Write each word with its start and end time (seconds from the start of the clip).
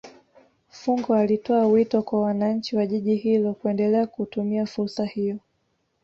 Fungo 0.69 1.15
alitoa 1.15 1.65
wito 1.67 2.01
kwa 2.01 2.21
wananchi 2.21 2.75
wa 2.75 2.85
Jiji 2.85 3.15
hilo 3.15 3.53
kuendelea 3.53 4.07
kutumia 4.07 4.65
fursa 4.65 5.05
hiyo 5.05 5.39